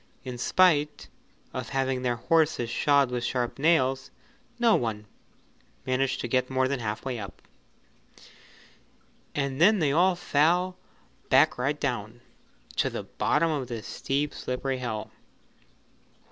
[0.23, 1.09] In spite
[1.53, 4.09] of having their horses shod with sharp nails,
[4.57, 5.05] no one
[5.85, 7.43] managed to get more than half way up,
[9.35, 10.75] and then they all fell
[11.29, 12.21] back right down
[12.77, 15.11] to the bottom of the steep slippery hill.